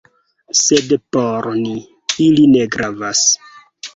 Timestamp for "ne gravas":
2.57-3.21